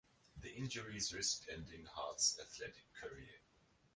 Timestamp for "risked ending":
1.13-1.85